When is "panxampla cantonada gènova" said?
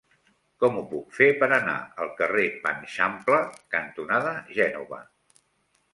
2.65-5.03